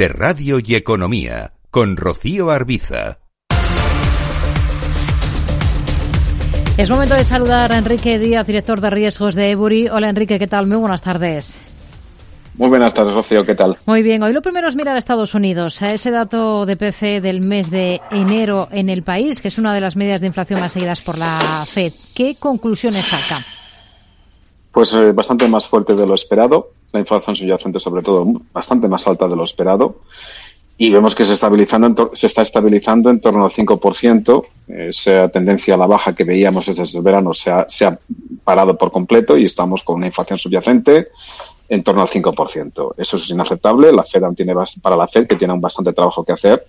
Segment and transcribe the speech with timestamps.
[0.00, 3.18] de Radio y Economía con Rocío Arbiza.
[6.78, 9.88] Es momento de saludar a Enrique Díaz, director de riesgos de Ebury.
[9.88, 10.66] Hola Enrique, ¿qué tal?
[10.66, 11.58] Muy buenas tardes.
[12.54, 13.76] Muy buenas tardes, Rocío, ¿qué tal?
[13.84, 17.20] Muy bien, hoy lo primero es mirar a Estados Unidos, a ese dato de PC
[17.20, 20.60] del mes de enero en el país, que es una de las medidas de inflación
[20.60, 21.92] más seguidas por la Fed.
[22.14, 23.44] ¿Qué conclusiones saca?
[24.72, 29.06] Pues eh, bastante más fuerte de lo esperado, la inflación subyacente sobre todo bastante más
[29.06, 30.00] alta de lo esperado
[30.82, 34.46] y vemos que se, estabilizando se está estabilizando en torno al 5%.
[34.66, 37.98] Esa tendencia a la baja que veíamos desde el verano se ha,
[38.42, 41.08] parado por completo y estamos con una inflación subyacente
[41.68, 42.94] en torno al 5%.
[42.96, 43.92] Eso es inaceptable.
[43.92, 46.66] La Fed tiene para la Fed que tiene un bastante trabajo que hacer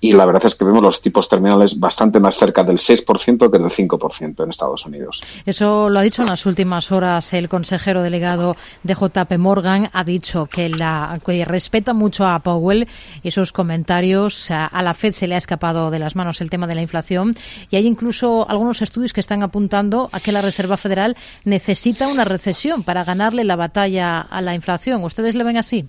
[0.00, 3.58] y la verdad es que vemos los tipos terminales bastante más cerca del 6% que
[3.58, 5.22] del 5% en Estados Unidos.
[5.44, 9.88] Eso lo ha dicho en las últimas horas el consejero delegado de JP Morgan.
[9.92, 12.86] Ha dicho que, la, que respeta mucho a Powell
[13.22, 14.50] y sus comentarios.
[14.50, 17.34] A la Fed se le ha escapado de las manos el tema de la inflación
[17.70, 22.24] y hay incluso algunos estudios que están apuntando a que la Reserva Federal necesita una
[22.24, 25.02] recesión para ganarle la batalla a la inflación.
[25.04, 25.88] ¿Ustedes lo ven así?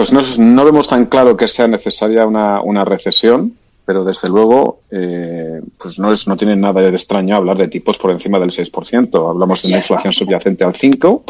[0.00, 3.52] Pues no, no vemos tan claro que sea necesaria una, una recesión,
[3.84, 7.98] pero desde luego eh, pues no, es, no tiene nada de extraño hablar de tipos
[7.98, 9.30] por encima del 6%.
[9.30, 11.22] Hablamos de una inflación subyacente al 5%,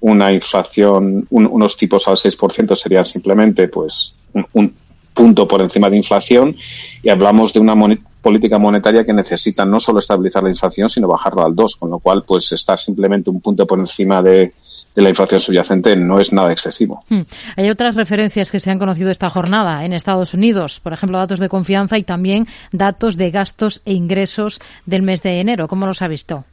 [0.00, 4.74] una inflación, unos tipos al 6% serían simplemente pues un, un,
[5.12, 6.56] punto por encima de inflación
[7.02, 7.74] y hablamos de una
[8.22, 11.98] política monetaria que necesita no solo estabilizar la inflación, sino bajarla al 2, con lo
[11.98, 14.54] cual pues está simplemente un punto por encima de,
[14.98, 17.04] de la inflación subyacente no es nada excesivo.
[17.08, 17.20] Hmm.
[17.56, 21.38] Hay otras referencias que se han conocido esta jornada en Estados Unidos, por ejemplo, datos
[21.38, 25.68] de confianza y también datos de gastos e ingresos del mes de enero.
[25.68, 26.44] ¿Cómo los ha visto?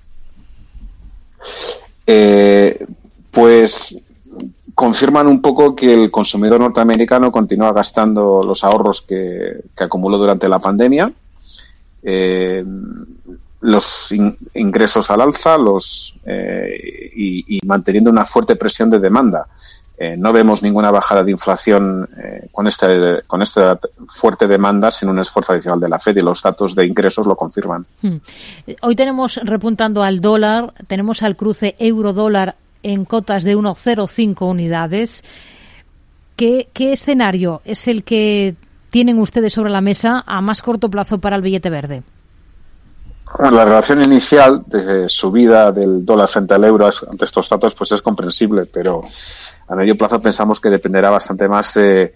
[2.06, 2.86] Eh,
[3.32, 3.98] pues
[4.76, 10.48] confirman un poco que el consumidor norteamericano continúa gastando los ahorros que, que acumuló durante
[10.48, 11.12] la pandemia.
[12.04, 12.64] Eh,
[13.61, 19.47] los in, ingresos al alza los, eh, y, y, manteniendo una fuerte presión de demanda.
[19.97, 25.07] Eh, no vemos ninguna bajada de inflación eh, con, este, con esta fuerte demanda sin
[25.07, 27.85] un esfuerzo adicional de la Fed y los datos de ingresos lo confirman.
[28.02, 28.18] Hmm.
[28.81, 35.24] Hoy tenemos repuntando al dólar, tenemos al cruce euro-dólar en cotas de 1,05 unidades.
[36.35, 38.56] ¿Qué, ¿Qué escenario es el que
[38.90, 42.03] tienen ustedes sobre la mesa a más corto plazo para el billete verde?
[43.40, 48.01] La relación inicial de subida del dólar frente al euro ante estos datos pues es
[48.01, 49.03] comprensible, pero
[49.68, 52.13] a medio plazo pensamos que dependerá bastante más de,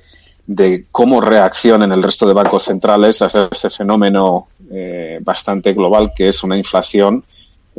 [0.92, 6.44] cómo reaccionen el resto de bancos centrales a este fenómeno eh, bastante global que es
[6.44, 7.24] una inflación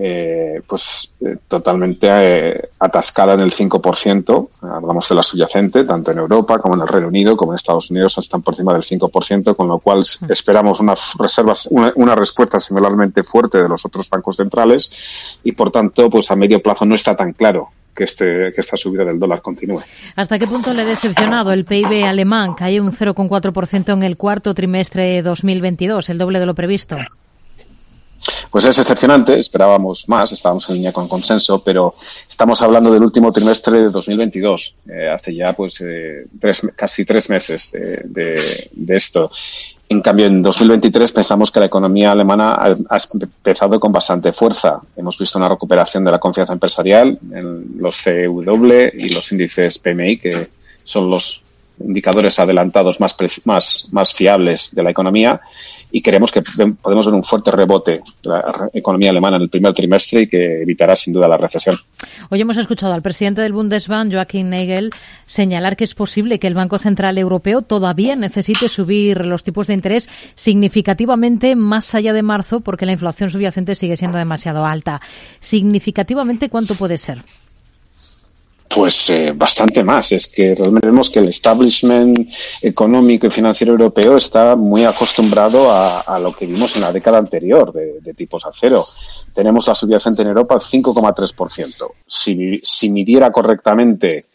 [0.02, 4.48] eh, pues eh, totalmente eh, atascada en el 5%.
[4.62, 7.90] Hablamos de la subyacente, tanto en Europa como en el Reino Unido, como en Estados
[7.90, 12.58] Unidos, están por encima del 5%, con lo cual esperamos unas reservas, una, una, respuesta
[12.58, 14.90] similarmente fuerte de los otros bancos centrales
[15.44, 18.24] y, por tanto, pues a medio plazo no está tan claro que, este,
[18.54, 19.82] que esta subida del dólar continúe.
[20.16, 22.54] ¿Hasta qué punto le ha decepcionado el PIB alemán?
[22.54, 26.96] Cae un 0,4% en el cuarto trimestre de 2022, el doble de lo previsto.
[28.50, 31.94] Pues es excepcionante, esperábamos más, estábamos en línea con consenso, pero
[32.28, 37.30] estamos hablando del último trimestre de 2022, eh, hace ya pues eh, tres, casi tres
[37.30, 39.30] meses de, de, esto.
[39.88, 44.80] En cambio, en 2023 pensamos que la economía alemana ha, empezado con bastante fuerza.
[44.96, 50.18] Hemos visto una recuperación de la confianza empresarial en los CW y los índices PMI,
[50.18, 50.48] que
[50.82, 51.44] son los
[51.78, 55.40] indicadores adelantados más, más, más fiables de la economía
[55.90, 59.72] y creemos que podemos ver un fuerte rebote de la economía alemana en el primer
[59.72, 61.76] trimestre y que evitará sin duda la recesión.
[62.30, 64.90] Hoy hemos escuchado al presidente del Bundesbank, Joachim Nagel,
[65.26, 69.74] señalar que es posible que el Banco Central Europeo todavía necesite subir los tipos de
[69.74, 75.00] interés significativamente más allá de marzo porque la inflación subyacente sigue siendo demasiado alta.
[75.40, 77.22] Significativamente, ¿cuánto puede ser?
[78.72, 80.12] Pues eh, bastante más.
[80.12, 82.31] Es que realmente vemos que el establishment
[82.62, 87.72] económico y financiero europeo está muy acostumbrado a, lo que vimos en la década anterior
[87.72, 88.84] de, de tipos a cero.
[89.34, 91.91] Tenemos la subyacente en Europa al 5,3%.
[92.06, 94.27] Si, si midiera correctamente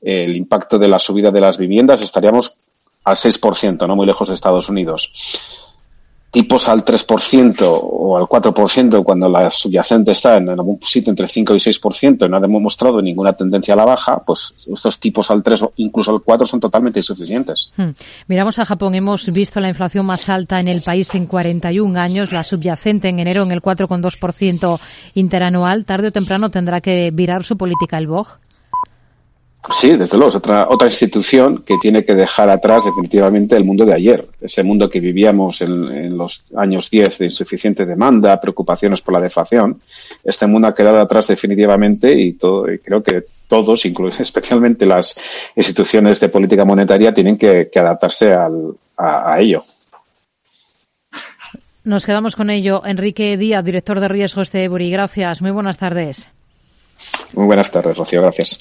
[0.00, 2.56] el impacto de la subida de las viviendas, estaríamos
[3.04, 5.12] al 6%, no muy lejos de Estados Unidos
[6.32, 11.54] tipos al 3% o al 4% cuando la subyacente está en algún sitio entre 5
[11.54, 15.42] y 6% y no ha demostrado ninguna tendencia a la baja, pues estos tipos al
[15.42, 17.70] 3 o incluso al 4 son totalmente insuficientes.
[17.76, 17.90] Hmm.
[18.28, 22.32] Miramos a Japón, hemos visto la inflación más alta en el país en 41 años,
[22.32, 24.80] la subyacente en enero en el 4,2%
[25.14, 25.84] interanual.
[25.84, 28.38] Tarde o temprano tendrá que virar su política el BOG.
[29.70, 33.84] Sí, desde luego, es otra, otra institución que tiene que dejar atrás definitivamente el mundo
[33.84, 39.14] de ayer, ese mundo que vivíamos en, los años 10 de insuficiente demanda, preocupaciones por
[39.14, 39.80] la deflación.
[40.24, 45.16] Este mundo ha quedado atrás definitivamente y, todo, y creo que todos, incluso especialmente las
[45.54, 49.64] instituciones de política monetaria, tienen que, adaptarse al, a, a ello.
[51.84, 52.82] Nos quedamos con ello.
[52.84, 54.90] Enrique Díaz, director de riesgos de Ebury.
[54.90, 55.40] Gracias.
[55.40, 56.30] Muy buenas tardes.
[57.34, 58.22] Muy buenas tardes, Rocío.
[58.22, 58.60] Gracias.